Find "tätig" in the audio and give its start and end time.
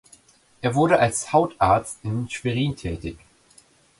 2.75-3.19